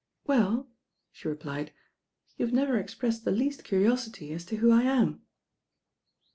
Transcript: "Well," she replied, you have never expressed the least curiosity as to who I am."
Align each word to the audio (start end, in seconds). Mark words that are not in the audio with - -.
"Well," 0.25 0.67
she 1.11 1.27
replied, 1.27 1.73
you 2.35 2.43
have 2.43 2.55
never 2.55 2.75
expressed 2.77 3.23
the 3.23 3.29
least 3.31 3.63
curiosity 3.63 4.33
as 4.33 4.43
to 4.45 4.55
who 4.55 4.71
I 4.71 4.81
am." 4.81 5.21